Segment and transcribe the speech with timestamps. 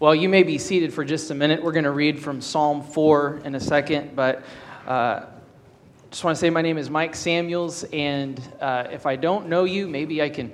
[0.00, 1.60] Well, you may be seated for just a minute.
[1.60, 4.44] We're going to read from Psalm 4 in a second, but
[4.86, 5.24] uh,
[6.12, 9.64] just want to say my name is Mike Samuels, and uh, if I don't know
[9.64, 10.52] you, maybe I can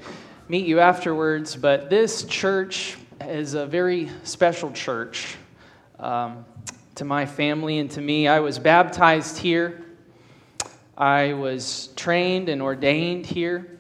[0.49, 1.57] meet you afterwards.
[1.57, 5.37] But this church is a very special church
[5.99, 6.47] um,
[6.95, 8.27] to my family and to me.
[8.27, 9.85] I was baptized here,
[10.97, 13.79] I was trained and ordained here,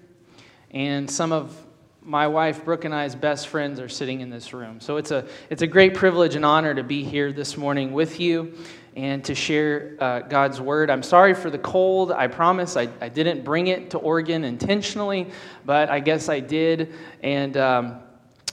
[0.73, 1.64] and some of
[2.05, 4.79] my wife Brooke and I's best friends are sitting in this room.
[4.81, 8.21] So it's a, it's a great privilege and honor to be here this morning with
[8.21, 8.53] you
[8.95, 10.91] and to share uh, God's word.
[10.91, 12.13] I'm sorry for the cold.
[12.13, 15.29] I promise I, I didn't bring it to Oregon intentionally,
[15.65, 16.93] but I guess I did.
[17.23, 18.01] And um,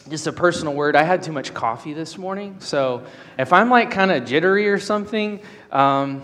[0.09, 2.55] just a personal word I had too much coffee this morning.
[2.59, 3.05] So
[3.37, 6.23] if I'm like kind of jittery or something, um,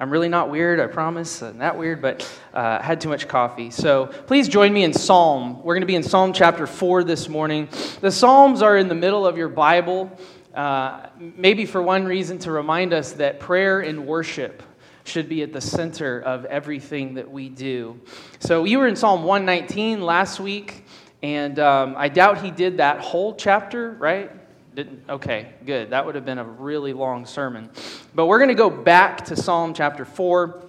[0.00, 1.42] I'm really not weird, I promise.
[1.42, 2.22] I'm not weird, but
[2.54, 3.70] uh, I had too much coffee.
[3.70, 5.62] So please join me in Psalm.
[5.62, 7.68] We're going to be in Psalm chapter 4 this morning.
[8.00, 10.10] The Psalms are in the middle of your Bible,
[10.54, 14.62] uh, maybe for one reason to remind us that prayer and worship
[15.04, 18.00] should be at the center of everything that we do.
[18.38, 20.86] So you were in Psalm 119 last week,
[21.22, 24.30] and um, I doubt he did that whole chapter, right?
[24.74, 25.02] Didn't?
[25.08, 25.90] Okay, good.
[25.90, 27.70] That would have been a really long sermon.
[28.14, 30.62] But we're going to go back to Psalm chapter 4.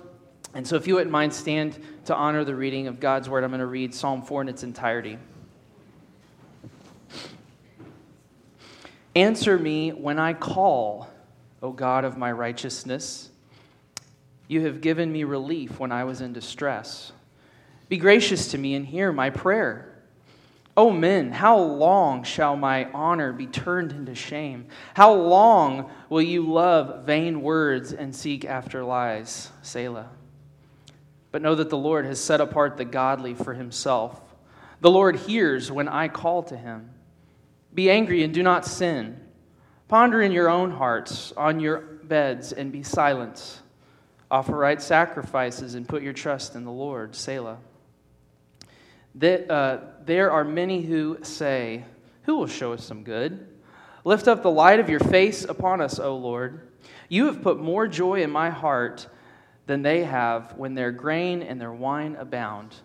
[0.54, 3.44] And so if you wouldn't mind, stand to honor the reading of God's word.
[3.44, 5.18] I'm going to read Psalm 4 in its entirety.
[9.16, 11.10] Answer me when I call,
[11.62, 13.30] O God of my righteousness.
[14.48, 17.12] You have given me relief when I was in distress.
[17.88, 19.91] Be gracious to me and hear my prayer.
[20.78, 24.68] O men, how long shall my honor be turned into shame?
[24.94, 29.52] How long will you love vain words and seek after lies?
[29.62, 30.10] Selah.
[31.32, 34.20] But know that the Lord has set apart the godly for himself.
[34.80, 36.90] The Lord hears when I call to him.
[37.74, 39.20] Be angry and do not sin.
[39.88, 43.62] Ponder in your own hearts on your beds and be silent.
[44.30, 47.16] Offer right sacrifices and put your trust in the Lord.
[47.16, 47.58] Selah.
[49.16, 51.84] That, uh, there are many who say,
[52.24, 53.48] Who will show us some good?
[54.04, 56.68] Lift up the light of your face upon us, O Lord.
[57.10, 59.08] You have put more joy in my heart
[59.68, 62.76] than they have when their grain and their wine abound.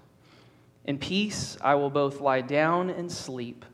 [0.84, 3.65] In peace I will both lie down and sleep.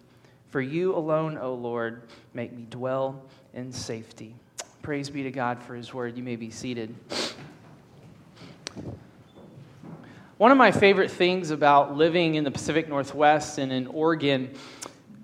[0.50, 2.02] For you alone, O Lord,
[2.34, 3.22] make me dwell
[3.54, 4.34] in safety.
[4.82, 6.16] Praise be to God for his word.
[6.16, 6.94] You may be seated.
[10.42, 14.50] One of my favorite things about living in the Pacific Northwest and in Oregon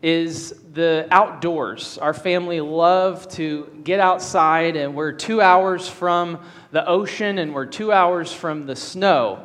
[0.01, 1.99] is the outdoors.
[1.99, 6.39] Our family love to get outside, and we're two hours from
[6.71, 9.45] the ocean and we're two hours from the snow.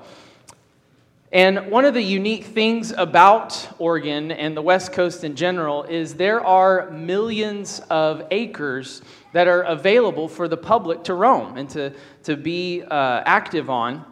[1.32, 6.14] And one of the unique things about Oregon and the West Coast in general is
[6.14, 9.02] there are millions of acres
[9.32, 11.94] that are available for the public to roam and to,
[12.26, 14.06] to be uh, active on.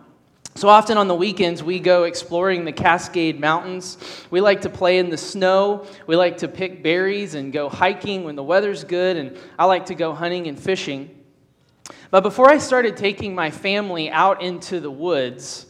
[0.56, 3.98] So often on the weekends, we go exploring the Cascade Mountains.
[4.30, 5.86] We like to play in the snow.
[6.08, 9.16] We like to pick berries and go hiking when the weather's good.
[9.16, 11.18] And I like to go hunting and fishing.
[12.12, 15.66] But before I started taking my family out into the woods,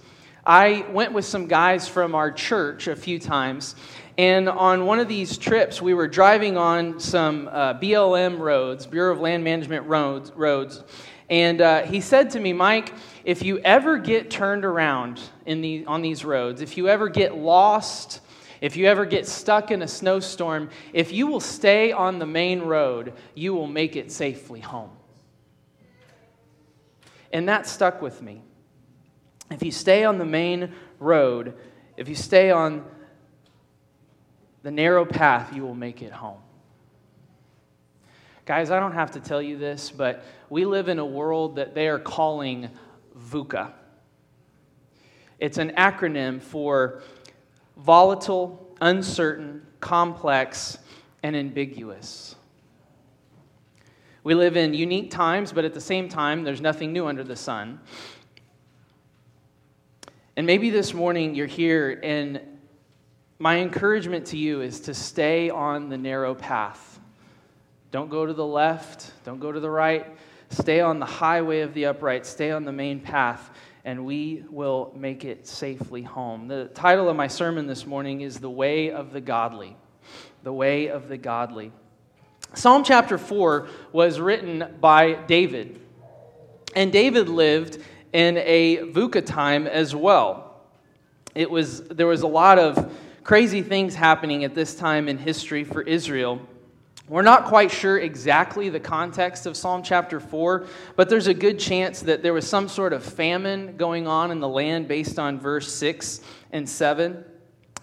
[0.46, 3.76] I went with some guys from our church a few times.
[4.18, 9.14] And on one of these trips, we were driving on some uh, BLM roads, Bureau
[9.14, 10.32] of Land Management roads.
[10.36, 10.84] roads
[11.32, 12.94] and uh, he said to me, Mike,
[13.24, 17.38] if you ever get turned around in the, on these roads, if you ever get
[17.38, 18.20] lost,
[18.60, 22.60] if you ever get stuck in a snowstorm, if you will stay on the main
[22.60, 24.92] road, you will make it safely home.
[27.32, 28.42] And that stuck with me.
[29.50, 31.54] If you stay on the main road,
[31.96, 32.84] if you stay on
[34.64, 36.42] the narrow path, you will make it home.
[38.52, 41.74] Guys, I don't have to tell you this, but we live in a world that
[41.74, 42.70] they are calling
[43.18, 43.72] VUCA.
[45.40, 47.02] It's an acronym for
[47.78, 50.78] volatile, uncertain, complex,
[51.24, 52.36] and ambiguous.
[54.26, 57.38] We live in unique times, but at the same time, there's nothing new under the
[57.38, 57.80] sun.
[60.36, 62.42] And maybe this morning you're here, and
[63.40, 66.91] my encouragement to you is to stay on the narrow path
[67.92, 70.08] don't go to the left, don't go to the right.
[70.50, 73.50] Stay on the highway of the upright, stay on the main path,
[73.84, 76.48] and we will make it safely home.
[76.48, 79.76] The title of my sermon this morning is The Way of the Godly.
[80.44, 81.72] The Way of the Godly.
[82.54, 85.80] Psalm chapter 4 was written by David,
[86.76, 87.78] and David lived
[88.14, 90.62] in a VUCA time as well.
[91.34, 92.94] It was, there was a lot of
[93.24, 96.42] crazy things happening at this time in history for Israel.
[97.12, 100.66] We're not quite sure exactly the context of Psalm chapter 4,
[100.96, 104.40] but there's a good chance that there was some sort of famine going on in
[104.40, 106.22] the land based on verse 6
[106.54, 107.22] and 7.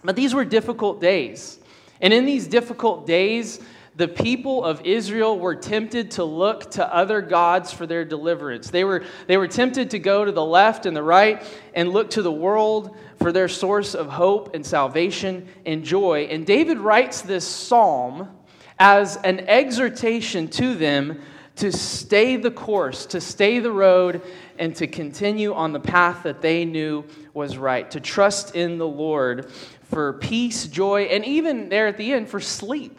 [0.02, 1.58] But these were difficult days.
[2.00, 3.60] And in these difficult days,
[3.96, 8.70] the people of Israel were tempted to look to other gods for their deliverance.
[8.70, 11.42] They were, they were tempted to go to the left and the right
[11.74, 16.28] and look to the world for their source of hope and salvation and joy.
[16.31, 18.31] And David writes this psalm
[18.78, 21.20] as an exhortation to them
[21.56, 24.22] to stay the course, to stay the road,
[24.58, 27.04] and to continue on the path that they knew
[27.34, 29.50] was right, to trust in the Lord
[29.82, 32.96] for peace, joy, and even there at the end for sleep.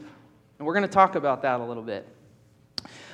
[0.58, 2.08] And we're going to talk about that a little bit.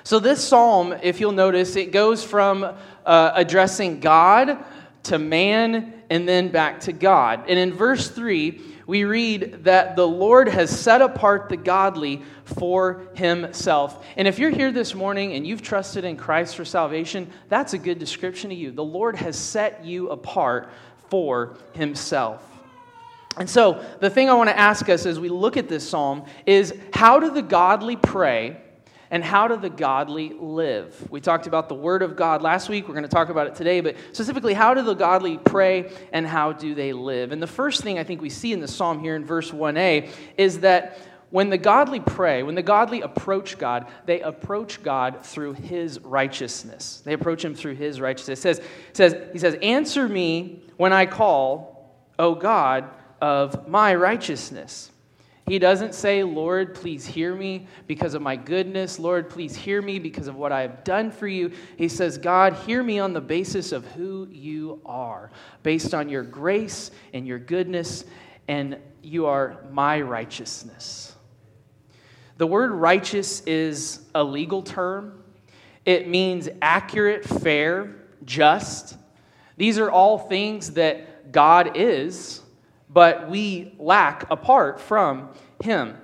[0.04, 4.64] So, this psalm, if you'll notice, it goes from uh, addressing God
[5.04, 7.46] to man and then back to God.
[7.48, 13.08] And in verse 3, we read that the Lord has set apart the godly for
[13.16, 14.06] himself.
[14.16, 17.78] And if you're here this morning and you've trusted in Christ for salvation, that's a
[17.78, 18.72] good description of you.
[18.72, 20.70] The Lord has set you apart
[21.10, 22.44] for himself.
[23.38, 26.24] And so, the thing I want to ask us as we look at this psalm
[26.46, 28.62] is how do the godly pray
[29.16, 31.10] and how do the godly live?
[31.10, 32.86] We talked about the Word of God last week.
[32.86, 36.28] We're going to talk about it today, but specifically, how do the godly pray and
[36.28, 37.32] how do they live?
[37.32, 40.10] And the first thing I think we see in the psalm here in verse 1a
[40.38, 40.98] is that
[41.30, 47.02] when the godly pray, when the godly approach God, they approach God through his righteousness.
[47.06, 48.40] They approach him through his righteousness.
[48.40, 52.90] It says, it says, he says, Answer me when I call, O God
[53.22, 54.92] of my righteousness.
[55.48, 58.98] He doesn't say, Lord, please hear me because of my goodness.
[58.98, 61.52] Lord, please hear me because of what I have done for you.
[61.78, 65.30] He says, God, hear me on the basis of who you are,
[65.62, 68.06] based on your grace and your goodness,
[68.48, 71.16] and you are my righteousness.
[72.38, 75.24] The word righteous is a legal term,
[75.86, 77.96] it means accurate, fair,
[78.26, 78.98] just.
[79.58, 82.42] These are all things that God is
[82.96, 85.28] but we lack apart from
[85.62, 85.98] Him.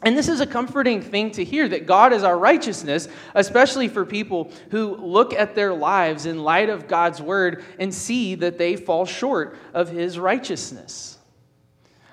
[0.00, 4.06] And this is a comforting thing to hear that God is our righteousness, especially for
[4.06, 8.74] people who look at their lives in light of God's word and see that they
[8.74, 11.18] fall short of His righteousness.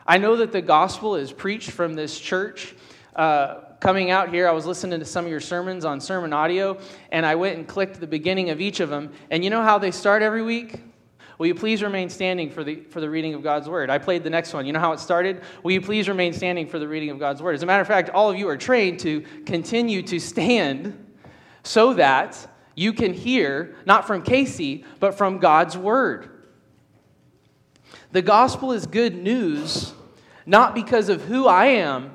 [0.06, 2.76] I know that the gospel is preached from this church.
[3.16, 6.80] Uh, coming out here, I was listening to some of your sermons on sermon audio,
[7.14, 9.14] and I went and clicked the beginning of each of them.
[9.30, 10.82] And you know how they start every week?
[11.38, 13.90] Will you please remain standing for the, for the reading of God's word?
[13.90, 14.66] I played the next one.
[14.66, 15.42] You know how it started?
[15.64, 17.56] Will you please remain standing for the reading of God's word?
[17.56, 21.14] As a matter of fact, all of you are trained to continue to stand
[21.64, 22.38] so that
[22.76, 26.30] you can hear, not from Casey, but from God's word.
[28.12, 29.94] The gospel is good news,
[30.46, 32.12] not because of who I am,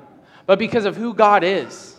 [0.47, 1.90] but because of who God is.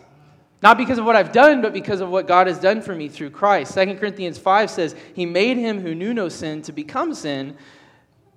[0.62, 3.08] Not because of what I've done, but because of what God has done for me
[3.08, 3.74] through Christ.
[3.74, 7.56] 2 Corinthians 5 says, He made him who knew no sin to become sin,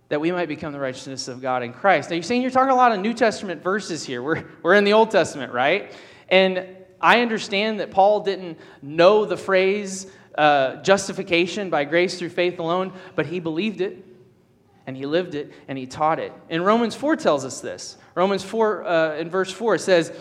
[0.09, 2.09] that we might become the righteousness of God in Christ.
[2.09, 4.23] Now, you're saying you're talking a lot of New Testament verses here.
[4.23, 5.93] We're, we're in the Old Testament, right?
[6.29, 6.65] And
[6.99, 12.93] I understand that Paul didn't know the phrase uh, justification by grace through faith alone,
[13.15, 14.03] but he believed it
[14.87, 16.33] and he lived it and he taught it.
[16.49, 17.97] And Romans 4 tells us this.
[18.15, 20.11] Romans 4, uh, in verse 4, says,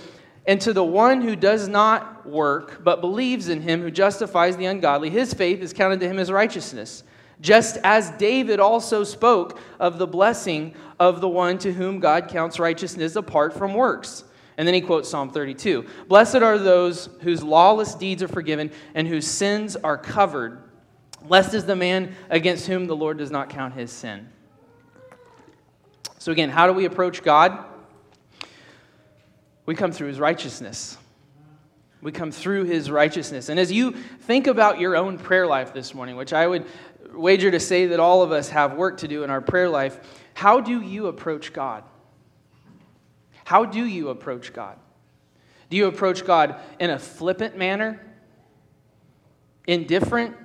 [0.46, 4.66] and to the one who does not work, but believes in him who justifies the
[4.66, 7.02] ungodly, his faith is counted to him as righteousness.
[7.40, 12.58] Just as David also spoke of the blessing of the one to whom God counts
[12.58, 14.24] righteousness apart from works.
[14.56, 19.08] And then he quotes Psalm 32 Blessed are those whose lawless deeds are forgiven and
[19.08, 20.62] whose sins are covered.
[21.24, 24.28] Blessed is the man against whom the Lord does not count his sin.
[26.18, 27.64] So, again, how do we approach God?
[29.66, 30.98] We come through his righteousness.
[32.02, 33.48] We come through his righteousness.
[33.48, 36.66] And as you think about your own prayer life this morning, which I would
[37.14, 39.98] wager to say that all of us have work to do in our prayer life,
[40.34, 41.84] how do you approach God?
[43.44, 44.78] How do you approach God?
[45.70, 48.00] Do you approach God in a flippant manner?
[49.66, 50.36] Indifferent?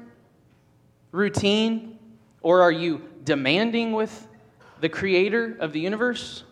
[1.11, 1.99] Routine?
[2.41, 4.27] Or are you demanding with
[4.79, 6.43] the creator of the universe?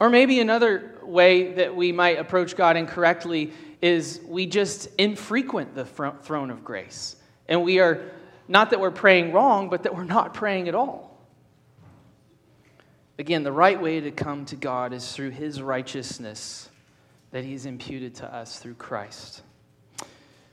[0.00, 3.52] Or maybe another way that we might approach God incorrectly
[3.82, 7.16] is we just infrequent the throne of grace.
[7.48, 8.10] And we are,
[8.48, 11.18] not that we're praying wrong, but that we're not praying at all.
[13.18, 16.70] Again, the right way to come to God is through his righteousness
[17.32, 19.42] that he's imputed to us through Christ.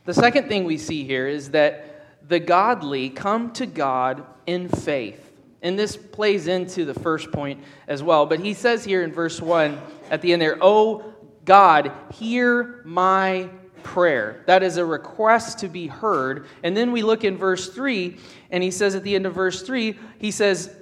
[0.03, 5.26] The second thing we see here is that the godly come to God in faith.
[5.61, 8.25] And this plays into the first point as well.
[8.25, 11.13] But he says here in verse 1 at the end there, Oh
[11.45, 13.49] God, hear my
[13.83, 14.43] prayer.
[14.47, 16.47] That is a request to be heard.
[16.61, 18.17] And then we look in verse 3,
[18.51, 20.75] and he says at the end of verse 3, he says,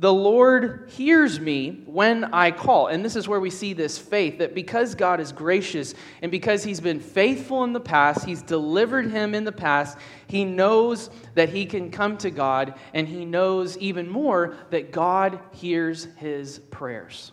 [0.00, 2.86] the Lord hears me when I call.
[2.86, 6.64] And this is where we see this faith that because God is gracious and because
[6.64, 11.50] He's been faithful in the past, He's delivered him in the past, he knows that
[11.50, 17.32] he can come to God, and he knows even more that God hears his prayers.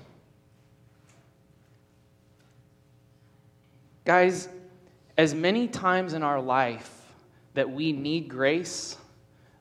[4.03, 4.49] Guys,
[5.17, 6.91] as many times in our life
[7.53, 8.97] that we need grace,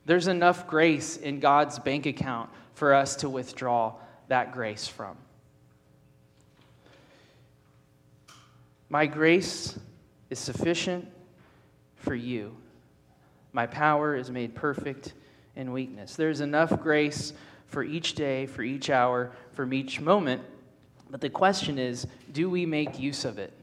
[0.05, 3.91] there's enough grace in God's bank account for us to withdraw
[4.27, 5.17] that grace from.
[8.87, 9.79] My grace
[10.29, 11.11] is sufficient
[11.95, 12.55] for you.
[13.51, 15.13] My power is made perfect
[15.55, 16.15] in weakness.
[16.15, 17.33] There's enough grace
[17.65, 20.43] for each day, for each hour, for each moment.
[21.09, 23.53] But the question is do we make use of it?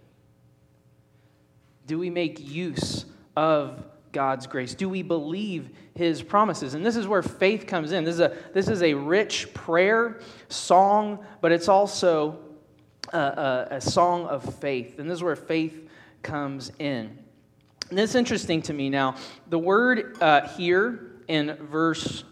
[1.87, 3.05] Do we make use
[3.37, 4.75] of God's grace?
[4.75, 6.73] Do we believe his promises?
[6.73, 8.05] And this is where faith comes in.
[8.05, 12.39] This is a, this is a rich prayer, song, but it's also
[13.13, 14.99] a, a, a song of faith.
[14.99, 15.91] And this is where faith
[16.23, 17.19] comes in.
[17.91, 19.17] And it's interesting to me now.
[19.51, 22.25] The word uh, here in verse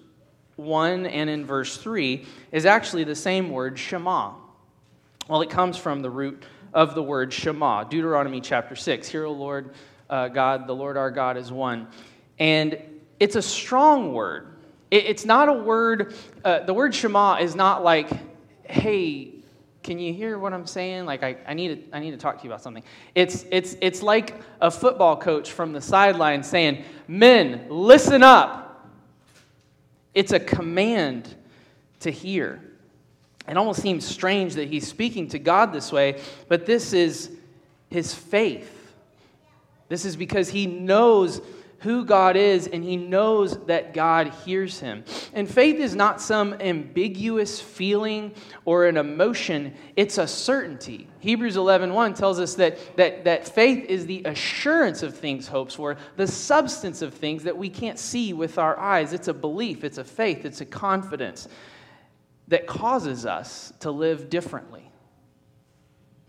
[0.56, 4.32] 1 and in verse 3 is actually the same word, Shema.
[5.28, 9.08] Well, it comes from the root of the word Shema, Deuteronomy chapter 6.
[9.08, 9.74] Hear, O Lord
[10.12, 11.88] uh, God, the Lord our God is one.
[12.38, 12.76] And
[13.18, 14.58] it's a strong word.
[14.90, 16.14] It, it's not a word,
[16.44, 18.10] uh, the word Shema is not like,
[18.64, 19.30] hey,
[19.82, 21.06] can you hear what I'm saying?
[21.06, 22.84] Like, I, I, need to, I need to talk to you about something.
[23.14, 28.90] It's, it's, it's like a football coach from the sideline saying, Men, listen up.
[30.14, 31.34] It's a command
[32.00, 32.62] to hear.
[33.48, 37.30] It almost seems strange that he's speaking to God this way, but this is
[37.88, 38.81] his faith.
[39.92, 41.42] This is because he knows
[41.80, 45.04] who God is and he knows that God hears him.
[45.34, 48.32] And faith is not some ambiguous feeling
[48.64, 51.08] or an emotion, it's a certainty.
[51.18, 55.98] Hebrews 11:1 tells us that, that, that faith is the assurance of things hoped for,
[56.16, 59.12] the substance of things that we can't see with our eyes.
[59.12, 61.48] It's a belief, it's a faith, it's a confidence
[62.48, 64.90] that causes us to live differently,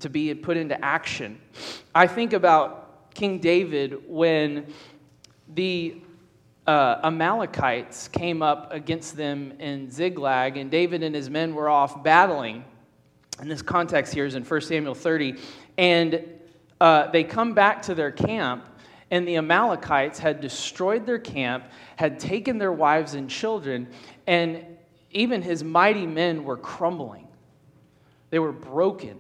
[0.02, 1.40] to be put into action.
[1.96, 2.83] I think about
[3.14, 4.66] King David when
[5.54, 6.02] the
[6.66, 12.04] uh, Amalekites came up against them in Ziklag, and David and his men were off
[12.04, 12.64] battling.
[13.40, 15.36] And this context here is in 1 Samuel 30.
[15.78, 16.24] And
[16.80, 18.68] uh, they come back to their camp,
[19.12, 21.66] and the Amalekites had destroyed their camp,
[21.96, 23.88] had taken their wives and children,
[24.28, 24.66] and
[25.12, 27.28] even his mighty men were crumbling.
[28.30, 29.20] They were broken.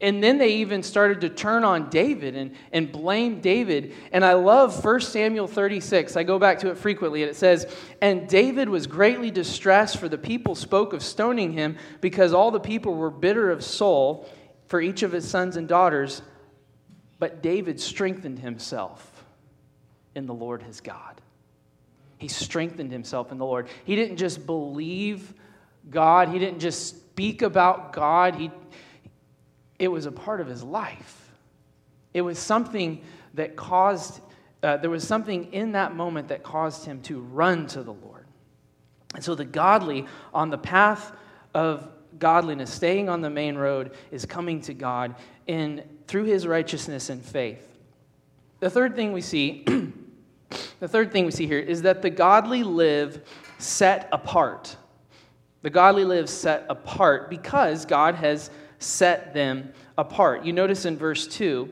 [0.00, 3.94] And then they even started to turn on David and, and blame David.
[4.12, 6.16] And I love 1 Samuel 36.
[6.16, 7.66] I go back to it frequently, and it says,
[8.02, 12.60] And David was greatly distressed, for the people spoke of stoning him, because all the
[12.60, 14.28] people were bitter of soul
[14.66, 16.20] for each of his sons and daughters.
[17.18, 19.24] But David strengthened himself
[20.14, 21.20] in the Lord his God.
[22.18, 23.68] He strengthened himself in the Lord.
[23.84, 25.32] He didn't just believe
[25.88, 28.34] God, he didn't just speak about God.
[28.34, 28.50] He,
[29.78, 31.32] it was a part of his life.
[32.14, 33.02] It was something
[33.34, 34.20] that caused,
[34.62, 38.26] uh, there was something in that moment that caused him to run to the Lord.
[39.14, 41.12] And so the godly on the path
[41.54, 45.14] of godliness, staying on the main road, is coming to God
[45.46, 47.76] in, through his righteousness and faith.
[48.60, 49.64] The third thing we see,
[50.80, 53.26] the third thing we see here is that the godly live
[53.58, 54.76] set apart.
[55.62, 60.44] The godly live set apart because God has set them apart.
[60.44, 61.68] You notice in verse 2,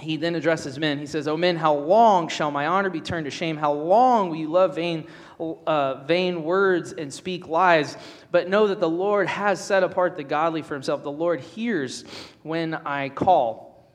[0.00, 0.98] he then addresses men.
[0.98, 3.56] He says, O men, how long shall my honor be turned to shame?
[3.56, 5.06] How long will you love vain,
[5.38, 7.96] uh, vain words and speak lies?
[8.30, 11.02] But know that the Lord has set apart the godly for himself.
[11.02, 12.04] The Lord hears
[12.42, 13.88] when I call.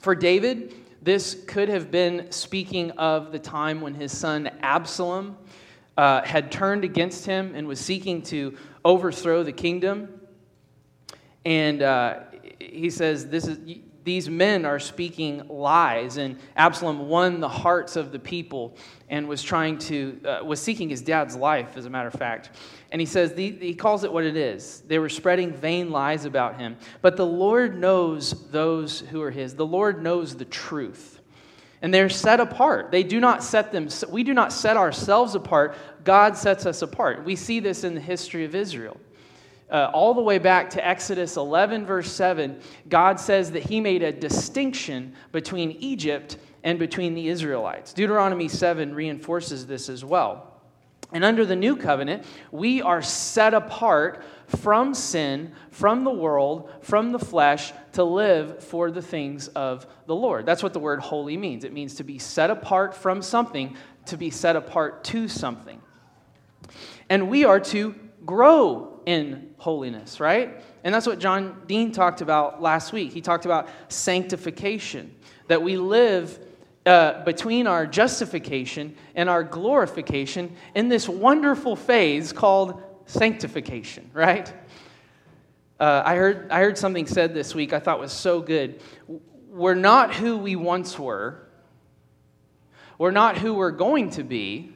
[0.00, 5.36] For David, this could have been speaking of the time when his son Absalom
[5.96, 10.15] uh, had turned against him and was seeking to overthrow the kingdom.
[11.46, 12.22] And uh,
[12.58, 13.60] he says, this is,
[14.02, 16.16] These men are speaking lies.
[16.16, 18.76] And Absalom won the hearts of the people
[19.08, 22.50] and was trying to, uh, was seeking his dad's life, as a matter of fact.
[22.90, 24.82] And he says, the, he calls it what it is.
[24.88, 26.76] They were spreading vain lies about him.
[27.00, 31.20] But the Lord knows those who are his, the Lord knows the truth.
[31.80, 32.90] And they're set apart.
[32.90, 35.76] They do not set them, we do not set ourselves apart.
[36.02, 37.24] God sets us apart.
[37.24, 38.96] We see this in the history of Israel.
[39.70, 44.02] Uh, all the way back to Exodus 11, verse 7, God says that He made
[44.02, 47.92] a distinction between Egypt and between the Israelites.
[47.92, 50.52] Deuteronomy 7 reinforces this as well.
[51.12, 57.12] And under the new covenant, we are set apart from sin, from the world, from
[57.12, 60.46] the flesh, to live for the things of the Lord.
[60.46, 61.64] That's what the word holy means.
[61.64, 65.80] It means to be set apart from something, to be set apart to something.
[67.08, 67.94] And we are to
[68.24, 70.60] grow in holiness, right?
[70.84, 73.12] And that's what John Dean talked about last week.
[73.12, 75.14] He talked about sanctification,
[75.46, 76.38] that we live
[76.84, 84.52] uh, between our justification and our glorification in this wonderful phase called sanctification, right?
[85.78, 88.80] Uh, I, heard, I heard something said this week I thought was so good.
[89.50, 91.42] We're not who we once were,
[92.98, 94.72] we're not who we're going to be.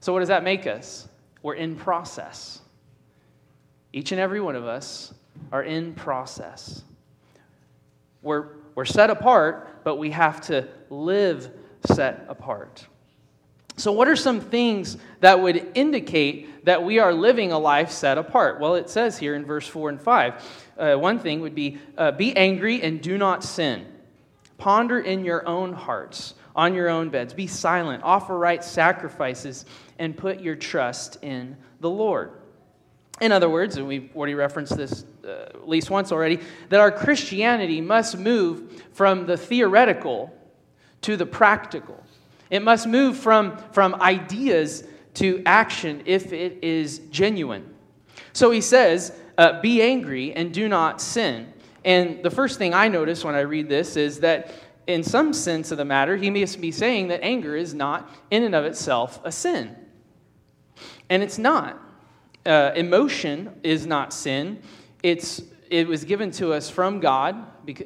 [0.00, 1.06] So, what does that make us?
[1.42, 2.60] We're in process.
[3.92, 5.12] Each and every one of us
[5.50, 6.82] are in process.
[8.22, 11.50] We're, we're set apart, but we have to live
[11.84, 12.86] set apart.
[13.76, 18.18] So, what are some things that would indicate that we are living a life set
[18.18, 18.60] apart?
[18.60, 20.62] Well, it says here in verse 4 and 5.
[20.78, 23.86] Uh, one thing would be uh, be angry and do not sin.
[24.58, 27.32] Ponder in your own hearts, on your own beds.
[27.34, 29.64] Be silent, offer right sacrifices,
[29.98, 32.30] and put your trust in the Lord.
[33.22, 36.90] In other words, and we've already referenced this uh, at least once already, that our
[36.90, 40.36] Christianity must move from the theoretical
[41.02, 42.02] to the practical.
[42.50, 44.82] It must move from, from ideas
[45.14, 47.72] to action if it is genuine.
[48.32, 51.52] So he says, uh, Be angry and do not sin.
[51.84, 54.52] And the first thing I notice when I read this is that,
[54.88, 58.42] in some sense of the matter, he must be saying that anger is not, in
[58.42, 59.76] and of itself, a sin.
[61.08, 61.80] And it's not.
[62.44, 64.60] Uh, emotion is not sin.
[65.02, 67.36] It's, it was given to us from God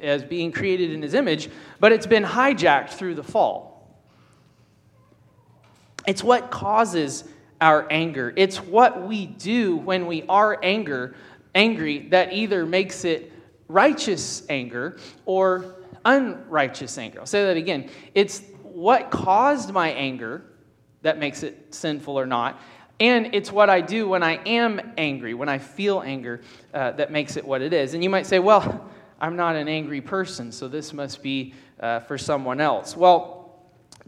[0.00, 4.02] as being created in his image, but it's been hijacked through the fall.
[6.06, 7.24] It's what causes
[7.60, 8.32] our anger.
[8.36, 11.16] It's what we do when we are anger,
[11.54, 13.32] angry that either makes it
[13.68, 17.20] righteous anger or unrighteous anger.
[17.20, 17.90] I'll say that again.
[18.14, 20.44] It's what caused my anger
[21.02, 22.60] that makes it sinful or not.
[22.98, 26.40] And it's what I do when I am angry, when I feel anger,
[26.72, 27.94] uh, that makes it what it is.
[27.94, 28.88] And you might say, well,
[29.20, 32.96] I'm not an angry person, so this must be uh, for someone else.
[32.96, 33.36] Well,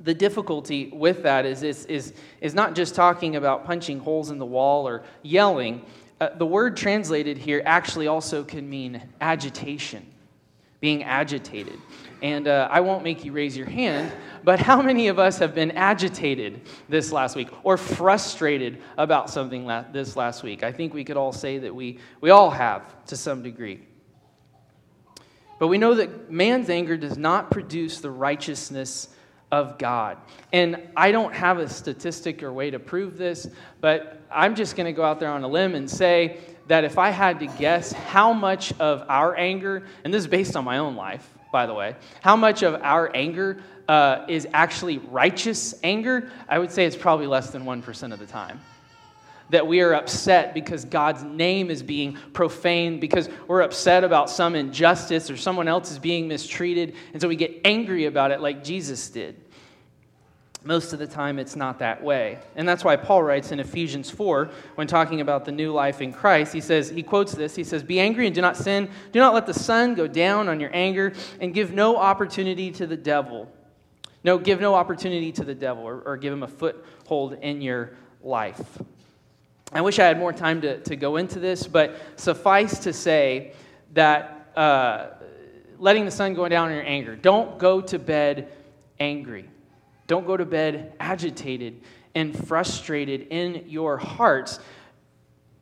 [0.05, 4.39] the difficulty with that is, is, is, is not just talking about punching holes in
[4.39, 5.85] the wall or yelling.
[6.21, 10.07] Uh, the word translated here actually also can mean agitation,
[10.81, 11.79] being agitated.
[12.21, 15.55] And uh, I won't make you raise your hand, but how many of us have
[15.55, 20.65] been agitated this last week or frustrated about something la- this last week?
[20.65, 23.81] I think we could all say that we, we all have to some degree.
[25.59, 29.09] But we know that man's anger does not produce the righteousness
[29.51, 30.19] of God.
[30.53, 33.49] And I don't have a statistic or way to prove this,
[33.81, 36.99] but I'm just going to go out there on a limb and say that if
[36.99, 40.79] I had to guess how much of our anger, and this is based on my
[40.79, 46.31] own life, by the way, how much of our anger uh, is actually righteous anger,
[46.49, 48.61] I would say it's probably less than 1% of the time
[49.51, 54.55] that we are upset because God's name is being profaned, because we're upset about some
[54.55, 58.63] injustice or someone else is being mistreated, and so we get angry about it like
[58.63, 59.41] Jesus did.
[60.65, 62.39] Most of the time, it's not that way.
[62.57, 66.13] And that's why Paul writes in Ephesians 4, when talking about the new life in
[66.13, 68.91] Christ, he says, he quotes this, he says, Be angry and do not sin.
[69.13, 72.87] Do not let the sun go down on your anger, and give no opportunity to
[72.87, 73.51] the devil.
[74.25, 77.93] No, give no opportunity to the devil, or, or give him a foothold in your
[78.23, 78.79] life.
[79.73, 83.53] I wish I had more time to, to go into this, but suffice to say
[83.93, 85.09] that uh,
[85.79, 88.51] letting the sun go down on your anger, don't go to bed
[88.99, 89.49] angry.
[90.09, 91.83] Don't go to bed agitated
[92.17, 94.59] and frustrated in your hearts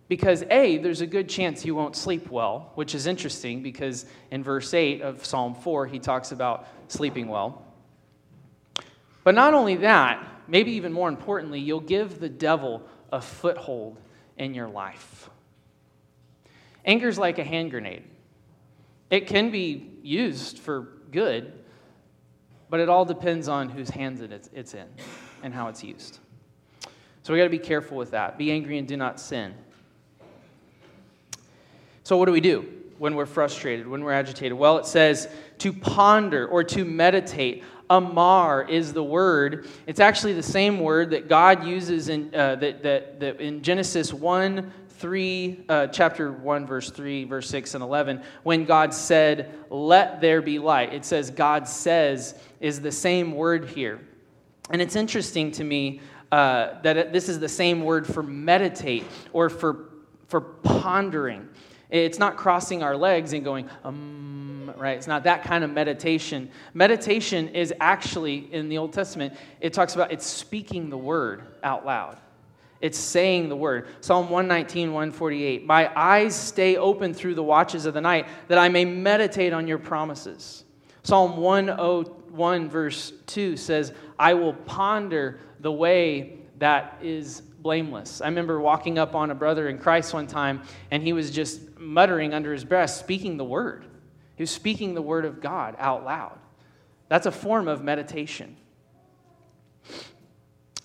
[0.09, 4.45] because A, there's a good chance you won't sleep well, which is interesting because in
[4.45, 7.65] verse 8 of Psalm 4, he talks about sleeping well.
[9.25, 13.99] But not only that, maybe even more importantly, you'll give the devil a foothold
[14.39, 15.29] in your life.
[16.85, 18.05] Anger's like a hand grenade.
[19.11, 21.53] It can be used for good,
[22.69, 24.21] but it all depends on whose hands
[24.53, 24.87] it's in
[25.43, 26.19] and how it's used.
[27.23, 28.39] So we got to be careful with that.
[28.39, 29.55] Be angry and do not sin.
[32.05, 34.57] So, what do we do when we're frustrated, when we're agitated?
[34.57, 39.67] Well, it says to ponder or to meditate Amar is the word.
[39.87, 44.13] It's actually the same word that God uses in, uh, that, that, that in Genesis
[44.13, 50.21] 1 3, uh, chapter 1, verse 3, verse 6, and 11, when God said, Let
[50.21, 50.93] there be light.
[50.93, 54.01] It says, God says is the same word here.
[54.71, 56.01] And it's interesting to me
[56.33, 59.91] uh, that this is the same word for meditate or for,
[60.29, 61.49] for pondering.
[61.89, 64.97] It's not crossing our legs and going, um, right?
[64.97, 66.51] It's not that kind of meditation.
[66.75, 71.87] Meditation is actually, in the Old Testament, it talks about it's speaking the word out
[71.87, 72.19] loud.
[72.81, 73.89] It's saying the word.
[74.01, 75.65] Psalm 119, 148.
[75.65, 79.67] My eyes stay open through the watches of the night that I may meditate on
[79.67, 80.65] your promises.
[81.03, 88.21] Psalm 101, verse 2 says, I will ponder the way that is blameless.
[88.21, 91.79] I remember walking up on a brother in Christ one time, and he was just
[91.79, 93.85] muttering under his breath, speaking the word.
[94.37, 96.39] He was speaking the word of God out loud.
[97.09, 98.57] That's a form of meditation.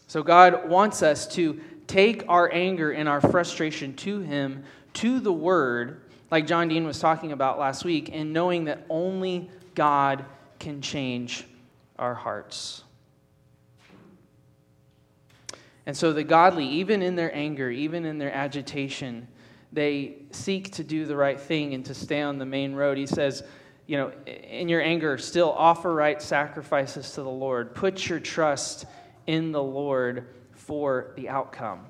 [0.08, 5.34] So, God wants us to take our anger and our frustration to Him, to the
[5.34, 10.24] Word, like John Dean was talking about last week, and knowing that only God
[10.58, 11.46] can change
[12.00, 12.86] our hearts.
[15.86, 19.28] And so the godly, even in their anger, even in their agitation,
[19.74, 22.98] they seek to do the right thing and to stay on the main road.
[22.98, 23.44] He says,
[23.86, 27.76] you know, in your anger, still offer right sacrifices to the Lord.
[27.76, 28.86] Put your trust
[29.28, 30.28] in the Lord
[30.72, 31.86] for the outcome.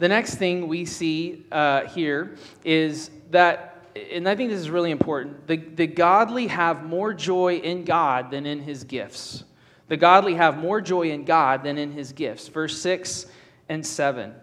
[0.00, 4.90] The next thing we see uh, here is that, and I think this is really
[4.90, 9.44] important, the, the godly have more joy in God than in his gifts.
[9.86, 12.48] The godly have more joy in God than in his gifts.
[12.48, 13.26] Verse 6
[13.68, 14.34] and 7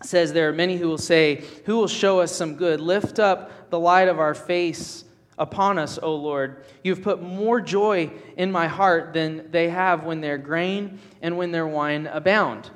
[0.00, 2.80] says, There are many who will say, Who will show us some good?
[2.80, 5.04] Lift up the light of our face
[5.38, 6.64] upon us, O Lord.
[6.82, 11.52] You've put more joy in my heart than they have when their grain and when
[11.52, 12.70] their wine abound.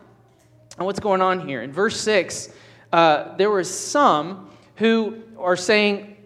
[0.76, 1.62] And what's going on here?
[1.62, 2.50] In verse 6,
[2.92, 6.16] uh, there were some who are saying,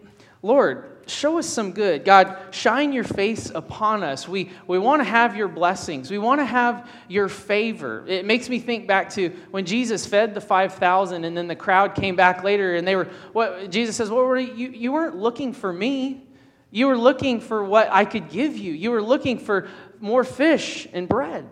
[0.41, 2.05] Lord, show us some good.
[2.05, 4.27] God, shine your face upon us.
[4.27, 6.09] We, we want to have your blessings.
[6.09, 8.05] We want to have your favor.
[8.07, 11.95] It makes me think back to when Jesus fed the 5,000 and then the crowd
[11.95, 15.71] came back later and they were, what Jesus says, well, you, you weren't looking for
[15.71, 16.25] me.
[16.71, 18.73] You were looking for what I could give you.
[18.73, 19.67] You were looking for
[19.99, 21.47] more fish and bread.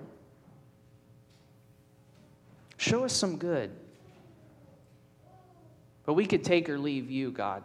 [2.77, 3.71] Show us some good.
[6.05, 7.63] But we could take or leave you, God.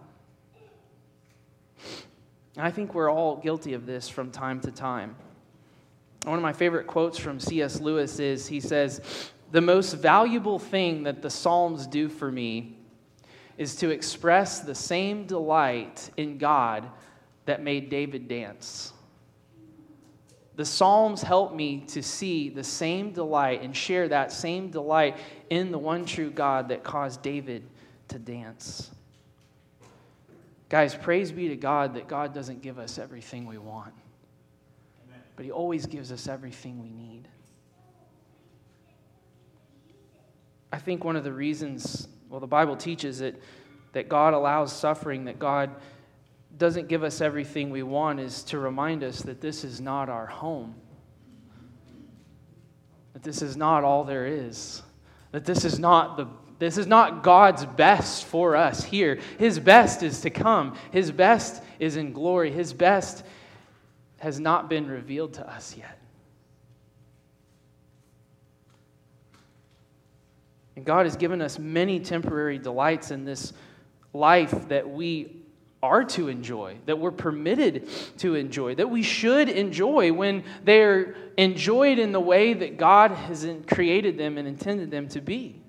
[2.58, 5.14] I think we're all guilty of this from time to time.
[6.24, 7.80] One of my favorite quotes from C.S.
[7.80, 9.00] Lewis is he says,
[9.52, 12.78] The most valuable thing that the Psalms do for me
[13.58, 16.88] is to express the same delight in God
[17.44, 18.92] that made David dance.
[20.56, 25.18] The Psalms help me to see the same delight and share that same delight
[25.50, 27.62] in the one true God that caused David
[28.08, 28.90] to dance.
[30.68, 33.94] Guys, praise be to God that God doesn't give us everything we want,
[35.36, 37.28] but He always gives us everything we need.
[40.72, 43.40] I think one of the reasons, well, the Bible teaches it,
[43.92, 45.70] that God allows suffering, that God
[46.58, 50.26] doesn't give us everything we want, is to remind us that this is not our
[50.26, 50.74] home,
[53.12, 54.82] that this is not all there is,
[55.30, 56.26] that this is not the
[56.58, 59.18] this is not God's best for us here.
[59.38, 60.76] His best is to come.
[60.90, 62.50] His best is in glory.
[62.50, 63.24] His best
[64.18, 65.98] has not been revealed to us yet.
[70.76, 73.52] And God has given us many temporary delights in this
[74.12, 75.42] life that we
[75.82, 77.88] are to enjoy, that we're permitted
[78.18, 83.46] to enjoy, that we should enjoy when they're enjoyed in the way that God has
[83.66, 85.60] created them and intended them to be.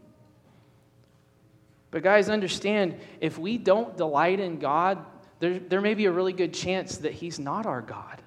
[1.92, 5.06] But, guys, understand if we don't delight in God,
[5.40, 8.22] there, there may be a really good chance that He's not our God.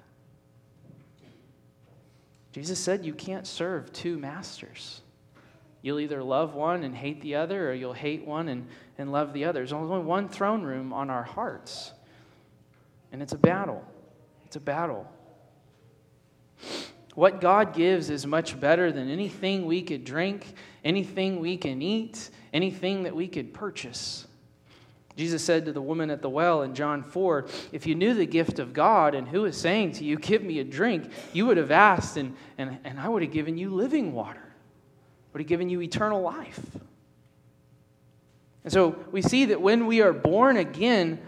[2.51, 5.01] Jesus said you can't serve two masters.
[5.81, 9.33] You'll either love one and hate the other, or you'll hate one and, and love
[9.33, 9.59] the other.
[9.59, 11.91] There's only one throne room on our hearts.
[13.11, 13.83] And it's a battle.
[14.45, 15.09] It's a battle.
[17.15, 22.29] What God gives is much better than anything we could drink, anything we can eat,
[22.53, 24.27] anything that we could purchase.
[25.17, 28.25] Jesus said to the woman at the well in John 4, If you knew the
[28.25, 31.57] gift of God and who is saying to you, Give me a drink, you would
[31.57, 34.43] have asked, and, and, and I would have given you living water,
[35.33, 36.59] would have given you eternal life.
[38.63, 41.19] And so we see that when we are born again,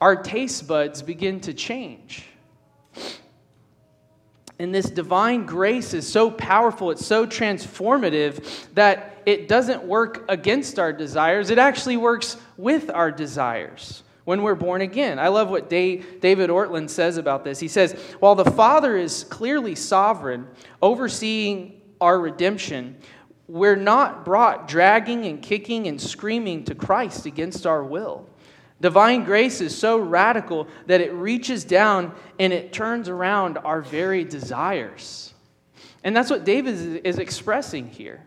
[0.00, 2.24] our taste buds begin to change.
[4.58, 10.78] And this divine grace is so powerful, it's so transformative that it doesn't work against
[10.78, 15.18] our desires, it actually works with our desires when we're born again.
[15.18, 17.60] I love what David Ortlund says about this.
[17.60, 20.46] He says, While the Father is clearly sovereign,
[20.80, 22.96] overseeing our redemption,
[23.48, 28.28] we're not brought dragging and kicking and screaming to Christ against our will.
[28.80, 34.24] Divine grace is so radical that it reaches down and it turns around our very
[34.24, 35.32] desires.
[36.04, 38.25] And that's what David is expressing here.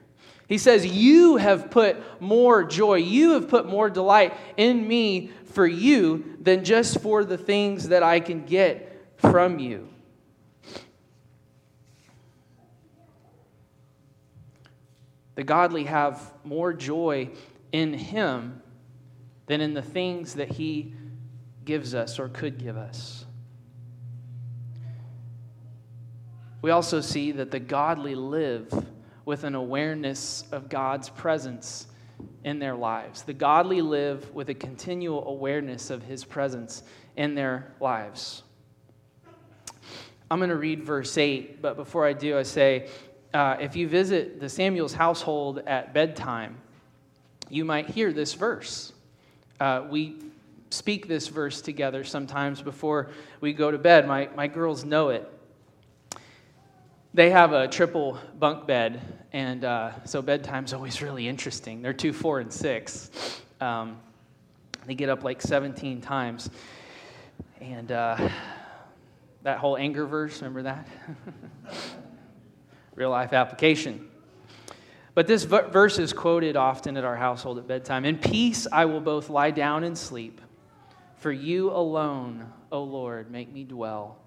[0.49, 5.65] He says, You have put more joy, you have put more delight in me for
[5.65, 9.87] you than just for the things that I can get from you.
[15.35, 17.29] The godly have more joy
[17.71, 18.61] in Him
[19.45, 20.93] than in the things that He
[21.63, 23.23] gives us or could give us.
[26.63, 28.73] We also see that the godly live
[29.29, 31.85] with an awareness of God's presence
[32.43, 33.21] in their lives.
[33.21, 36.81] The godly live with a continual awareness of His presence
[37.15, 38.41] in their lives.
[40.31, 42.89] I'm going to read verse 8, but before I do, I say
[43.31, 46.57] uh, if you visit the Samuel's household at bedtime,
[47.51, 48.93] you might hear this verse.
[49.59, 50.15] Uh, we
[50.71, 53.11] speak this verse together sometimes before
[53.41, 54.07] we go to bed.
[54.07, 55.31] My, my girls know it.
[57.13, 59.01] They have a triple bunk bed,
[59.33, 61.81] and uh, so bedtime's always really interesting.
[61.81, 63.09] They're two, four, and six.
[63.59, 63.97] Um,
[64.85, 66.51] they get up like 17 times.
[67.59, 68.29] And uh,
[69.41, 70.87] that whole anger verse, remember that?
[72.95, 74.07] real life application.
[75.15, 78.05] But this verse is quoted often at our household at bedtime.
[78.05, 80.41] In peace I will both lie down and sleep.
[81.17, 84.17] For you alone, O Lord, make me dwell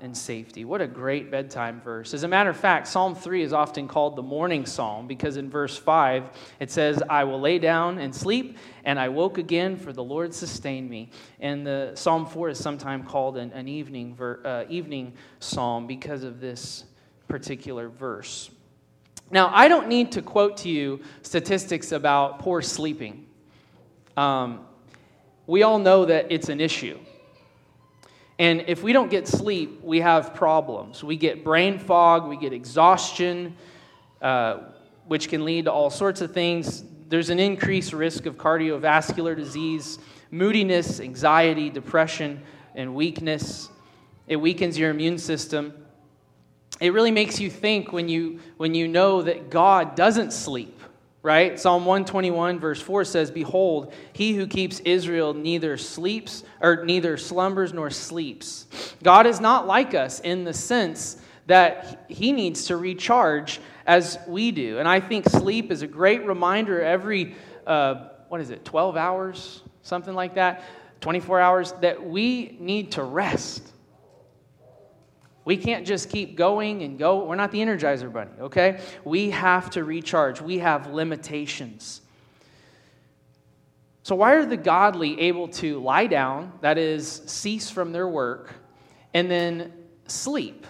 [0.00, 0.64] in safety.
[0.64, 2.14] What a great bedtime verse.
[2.14, 5.50] As a matter of fact, Psalm 3 is often called the morning psalm because in
[5.50, 6.30] verse 5
[6.60, 10.32] it says, I will lay down and sleep, and I woke again, for the Lord
[10.32, 11.10] sustained me.
[11.40, 16.22] And the Psalm 4 is sometimes called an, an evening, ver, uh, evening psalm because
[16.22, 16.84] of this
[17.26, 18.50] particular verse.
[19.30, 23.26] Now, I don't need to quote to you statistics about poor sleeping.
[24.16, 24.66] Um,
[25.46, 26.98] we all know that it's an issue.
[28.38, 31.02] And if we don't get sleep, we have problems.
[31.02, 33.56] We get brain fog, we get exhaustion,
[34.22, 34.58] uh,
[35.06, 36.84] which can lead to all sorts of things.
[37.08, 39.98] There's an increased risk of cardiovascular disease,
[40.30, 42.42] moodiness, anxiety, depression,
[42.74, 43.70] and weakness.
[44.28, 45.72] It weakens your immune system
[46.80, 50.77] it really makes you think when you when you know that God doesn't sleep,
[51.22, 51.58] right?
[51.58, 57.72] Psalm 121 verse 4 says, "Behold, he who keeps Israel neither sleeps or neither slumbers
[57.72, 58.66] nor sleeps."
[59.02, 64.50] God is not like us in the sense that he needs to recharge as we
[64.50, 64.78] do.
[64.78, 67.34] And I think sleep is a great reminder every
[67.66, 70.62] uh, what is it, 12 hours, something like that,
[71.00, 73.72] 24 hours that we need to rest
[75.48, 77.24] we can't just keep going and go.
[77.24, 78.80] We're not the Energizer Bunny, okay?
[79.02, 80.42] We have to recharge.
[80.42, 82.02] We have limitations.
[84.02, 88.52] So, why are the godly able to lie down, that is, cease from their work,
[89.14, 89.72] and then
[90.06, 90.66] sleep,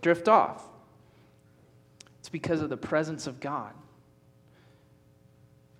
[0.00, 0.64] drift off?
[2.20, 3.72] It's because of the presence of God,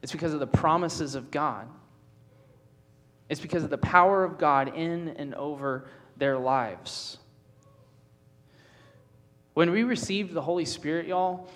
[0.02, 1.68] it's because of the promises of God,
[3.28, 7.18] it's because of the power of God in and over their lives.
[9.54, 11.48] When we receive the Holy Spirit, y'all,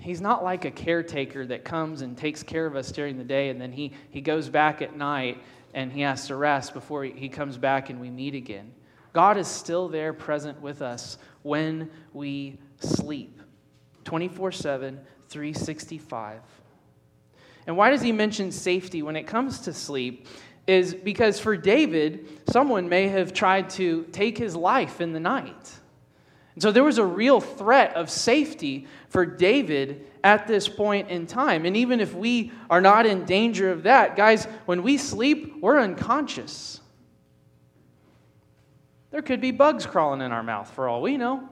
[0.00, 3.50] He's not like a caretaker that comes and takes care of us during the day
[3.50, 5.42] and then he, he goes back at night
[5.74, 8.72] and he has to rest before he, comes back and we meet again.
[9.12, 13.40] God is still there present with us when we sleep
[14.04, 16.40] 24 7, 365.
[17.66, 20.26] And why does he mention safety when it comes to sleep?
[20.66, 25.79] Is because for David, someone may have tried to take his life in the night.
[26.60, 31.64] So there was a real threat of safety for David at this point in time.
[31.64, 35.80] And even if we are not in danger of that, guys, when we sleep, we're
[35.80, 36.80] unconscious.
[39.10, 41.48] There could be bugs crawling in our mouth for all we know.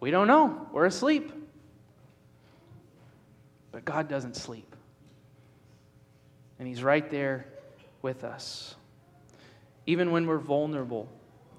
[0.00, 0.68] We don't know.
[0.72, 1.30] We're asleep.
[3.72, 4.74] But God doesn't sleep.
[6.58, 7.46] And He's right there
[8.00, 8.74] with us.
[9.86, 11.10] Even when we're vulnerable,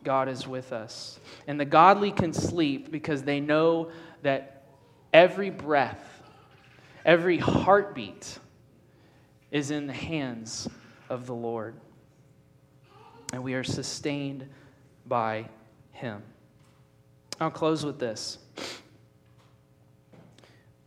[0.04, 1.20] God is with us.
[1.48, 4.64] And the godly can sleep because they know that
[5.14, 6.22] every breath,
[7.06, 8.40] every heartbeat
[9.52, 10.68] is in the hands
[11.10, 11.76] of the Lord.
[13.34, 14.48] And we are sustained
[15.06, 15.50] by
[15.92, 16.24] Him.
[17.40, 18.38] I'll close with this.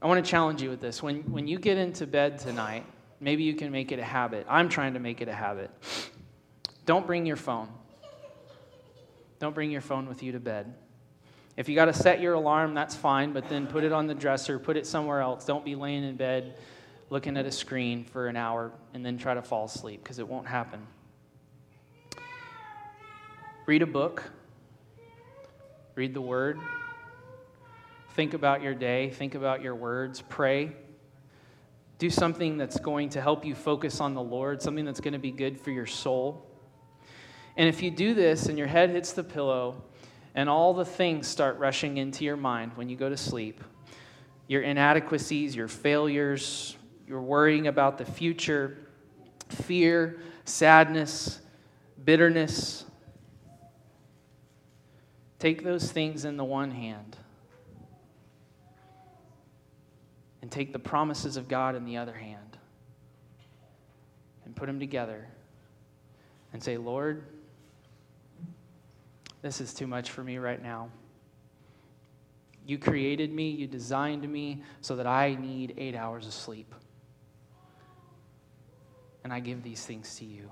[0.00, 1.02] I want to challenge you with this.
[1.02, 2.84] When, when you get into bed tonight,
[3.20, 4.46] maybe you can make it a habit.
[4.48, 5.70] I'm trying to make it a habit.
[6.84, 7.68] Don't bring your phone.
[9.42, 10.72] Don't bring your phone with you to bed.
[11.56, 14.14] If you got to set your alarm, that's fine, but then put it on the
[14.14, 15.44] dresser, put it somewhere else.
[15.44, 16.54] Don't be laying in bed
[17.10, 20.28] looking at a screen for an hour and then try to fall asleep because it
[20.28, 20.86] won't happen.
[23.66, 24.22] Read a book,
[25.96, 26.60] read the word,
[28.10, 30.70] think about your day, think about your words, pray.
[31.98, 35.18] Do something that's going to help you focus on the Lord, something that's going to
[35.18, 36.46] be good for your soul.
[37.56, 39.82] And if you do this and your head hits the pillow
[40.34, 43.62] and all the things start rushing into your mind when you go to sleep,
[44.48, 48.78] your inadequacies, your failures, you're worrying about the future,
[49.48, 51.40] fear, sadness,
[52.04, 52.84] bitterness.
[55.38, 57.16] Take those things in the one hand
[60.40, 62.56] and take the promises of God in the other hand
[64.44, 65.28] and put them together
[66.52, 67.24] and say, Lord,
[69.42, 70.88] this is too much for me right now.
[72.64, 76.74] You created me, you designed me so that I need eight hours of sleep
[79.24, 80.50] and I give these things to you.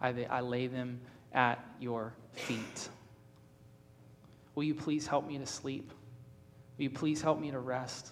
[0.00, 1.00] I, I lay them
[1.32, 2.88] at your feet.
[4.54, 5.92] Will you please help me to sleep?
[6.76, 8.10] Will you please help me to rest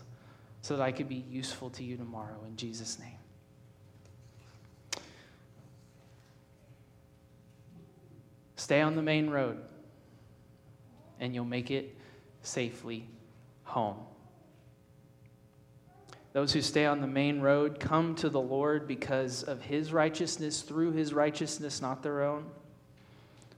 [0.62, 2.38] so that I could be useful to you tomorrow?
[2.46, 3.17] In Jesus' name.
[8.68, 9.56] Stay on the main road,
[11.18, 11.96] and you'll make it
[12.42, 13.08] safely
[13.64, 13.96] home.
[16.34, 20.60] Those who stay on the main road come to the Lord because of his righteousness,
[20.60, 22.44] through his righteousness, not their own.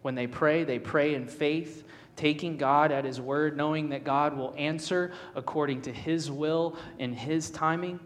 [0.02, 1.82] When they pray, they pray in faith,
[2.14, 7.14] taking God at his word, knowing that God will answer according to his will in
[7.14, 7.98] his timing.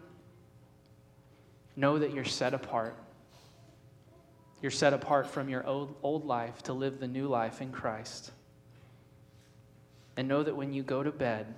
[1.75, 2.97] Know that you're set apart.
[4.65, 8.31] You're set apart from your old, old life to live the new life in Christ.
[10.17, 11.53] And know that when you go to bed,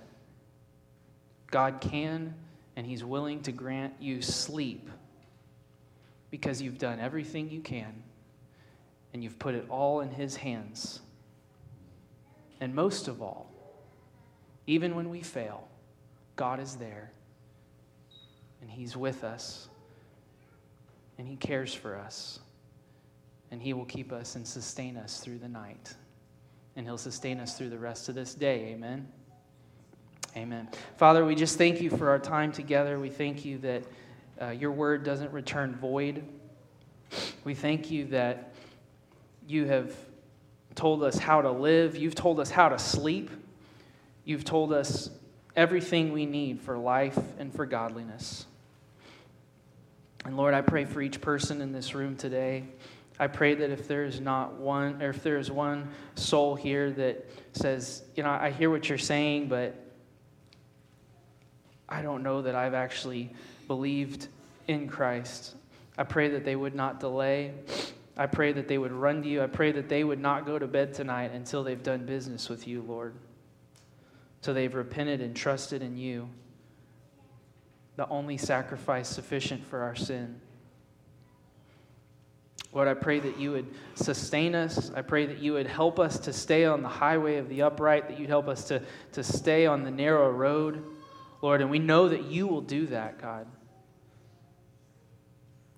[1.50, 2.34] God can
[2.76, 4.90] and He's willing to grant you sleep
[6.30, 8.02] because you've done everything you can
[9.14, 11.00] and you've put it all in His hands.
[12.60, 13.50] And most of all,
[14.66, 15.66] even when we fail,
[16.36, 17.10] God is there
[18.60, 19.66] and He's with us
[21.16, 22.40] and He cares for us
[23.50, 25.94] and He will keep us and sustain us through the night.
[26.76, 28.72] And He'll sustain us through the rest of this day.
[28.74, 29.08] Amen.
[30.36, 30.68] Amen.
[30.96, 32.98] Father, we just thank you for our time together.
[32.98, 33.82] We thank you that
[34.40, 36.22] uh, your word doesn't return void.
[37.44, 38.52] We thank you that
[39.46, 39.92] you have
[40.74, 43.30] told us how to live, you've told us how to sleep,
[44.24, 45.10] you've told us
[45.56, 48.46] everything we need for life and for godliness.
[50.24, 52.64] And Lord, I pray for each person in this room today.
[53.20, 56.90] I pray that if there is not one, or if there is one soul here
[56.92, 59.74] that says, you know, I hear what you're saying, but
[61.88, 63.30] I don't know that I've actually
[63.66, 64.28] believed
[64.68, 65.56] in Christ.
[65.96, 67.54] I pray that they would not delay.
[68.16, 69.42] I pray that they would run to you.
[69.42, 72.68] I pray that they would not go to bed tonight until they've done business with
[72.68, 73.14] you, Lord.
[74.42, 76.28] So they've repented and trusted in you,
[77.96, 80.40] the only sacrifice sufficient for our sin.
[82.72, 84.90] Lord, I pray that you would sustain us.
[84.94, 88.08] I pray that you would help us to stay on the highway of the upright,
[88.08, 90.84] that you'd help us to, to stay on the narrow road.
[91.40, 93.46] Lord, and we know that you will do that, God.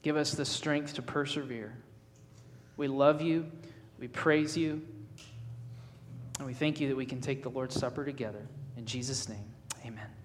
[0.03, 1.77] Give us the strength to persevere.
[2.77, 3.47] We love you,
[3.99, 4.81] we praise you,
[6.39, 8.47] and we thank you that we can take the Lord's Supper together.
[8.79, 9.45] In Jesus' name,
[9.85, 10.20] amen.